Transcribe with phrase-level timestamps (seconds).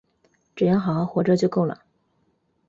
[0.55, 1.83] 只要好好活着就够了